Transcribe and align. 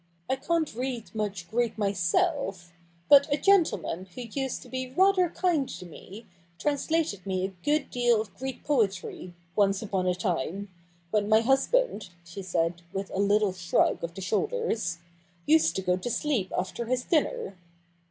I 0.27 0.35
can't 0.35 0.73
read 0.73 1.13
much 1.13 1.47
Greek 1.47 1.77
myself: 1.77 2.73
but 3.07 3.31
a 3.31 3.37
gentleman 3.37 4.05
who 4.05 4.21
used 4.21 4.63
to 4.63 4.67
be 4.67 4.89
rather 4.89 5.29
kind 5.29 5.69
to 5.69 5.85
me, 5.85 6.25
translated 6.57 7.23
me 7.23 7.45
a 7.45 7.53
good 7.63 7.91
deal 7.91 8.19
of 8.19 8.35
Greek 8.35 8.63
poetry, 8.63 9.35
once 9.55 9.83
upon 9.83 10.07
a 10.07 10.15
time— 10.15 10.69
when 11.11 11.29
my 11.29 11.41
husband,' 11.41 12.09
she 12.23 12.41
said, 12.41 12.81
with 12.91 13.11
a 13.11 13.19
little 13.19 13.53
shrug 13.53 14.03
of 14.03 14.15
the 14.15 14.21
shoulders,' 14.21 14.97
used 15.45 15.75
to 15.75 15.83
go 15.83 15.95
to 15.97 16.09
sleep 16.09 16.51
after 16.57 16.85
his 16.85 17.03
dinner.' 17.03 17.55